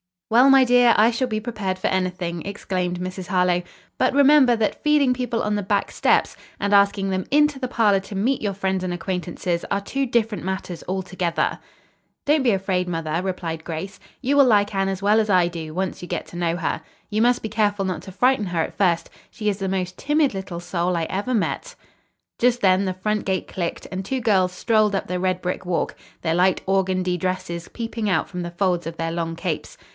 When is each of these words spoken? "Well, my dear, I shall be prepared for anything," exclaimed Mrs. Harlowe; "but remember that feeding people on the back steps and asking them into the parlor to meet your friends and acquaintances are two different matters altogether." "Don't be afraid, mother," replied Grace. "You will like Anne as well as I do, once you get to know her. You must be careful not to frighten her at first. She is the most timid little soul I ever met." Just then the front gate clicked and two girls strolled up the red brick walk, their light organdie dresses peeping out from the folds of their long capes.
"Well, 0.31 0.49
my 0.49 0.63
dear, 0.63 0.95
I 0.97 1.11
shall 1.11 1.27
be 1.27 1.41
prepared 1.41 1.77
for 1.77 1.87
anything," 1.87 2.41
exclaimed 2.45 2.99
Mrs. 2.99 3.27
Harlowe; 3.27 3.63
"but 3.99 4.13
remember 4.13 4.55
that 4.55 4.81
feeding 4.81 5.13
people 5.13 5.43
on 5.43 5.53
the 5.55 5.61
back 5.61 5.91
steps 5.91 6.37
and 6.59 6.73
asking 6.73 7.09
them 7.09 7.25
into 7.29 7.59
the 7.59 7.67
parlor 7.67 7.99
to 7.99 8.15
meet 8.15 8.41
your 8.41 8.53
friends 8.53 8.81
and 8.83 8.93
acquaintances 8.93 9.63
are 9.69 9.81
two 9.81 10.05
different 10.07 10.45
matters 10.45 10.85
altogether." 10.87 11.59
"Don't 12.25 12.43
be 12.43 12.51
afraid, 12.51 12.87
mother," 12.87 13.21
replied 13.21 13.65
Grace. 13.65 13.99
"You 14.21 14.37
will 14.37 14.45
like 14.45 14.73
Anne 14.73 14.87
as 14.87 15.03
well 15.03 15.19
as 15.19 15.29
I 15.29 15.49
do, 15.49 15.73
once 15.73 16.01
you 16.01 16.07
get 16.07 16.25
to 16.27 16.37
know 16.37 16.55
her. 16.55 16.81
You 17.09 17.21
must 17.21 17.43
be 17.43 17.49
careful 17.49 17.83
not 17.83 18.01
to 18.03 18.11
frighten 18.13 18.47
her 18.47 18.61
at 18.61 18.77
first. 18.77 19.09
She 19.29 19.49
is 19.49 19.59
the 19.59 19.67
most 19.69 19.97
timid 19.99 20.33
little 20.33 20.61
soul 20.61 20.95
I 20.95 21.03
ever 21.11 21.33
met." 21.33 21.75
Just 22.39 22.61
then 22.61 22.85
the 22.85 22.93
front 22.93 23.25
gate 23.25 23.49
clicked 23.49 23.85
and 23.91 24.03
two 24.05 24.21
girls 24.21 24.53
strolled 24.53 24.95
up 24.95 25.07
the 25.07 25.19
red 25.19 25.41
brick 25.41 25.65
walk, 25.65 25.93
their 26.21 26.33
light 26.33 26.61
organdie 26.67 27.17
dresses 27.19 27.67
peeping 27.67 28.09
out 28.09 28.29
from 28.29 28.41
the 28.43 28.51
folds 28.51 28.87
of 28.87 28.95
their 28.95 29.11
long 29.11 29.35
capes. 29.35 29.77